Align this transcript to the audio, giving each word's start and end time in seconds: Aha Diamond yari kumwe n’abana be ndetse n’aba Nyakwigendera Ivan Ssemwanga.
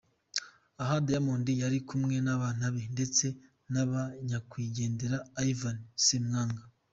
Aha 0.81 0.95
Diamond 1.05 1.47
yari 1.61 1.79
kumwe 1.87 2.15
n’abana 2.25 2.65
be 2.73 2.83
ndetse 2.95 3.25
n’aba 3.71 4.01
Nyakwigendera 4.27 5.17
Ivan 5.51 5.77
Ssemwanga. 5.99 6.63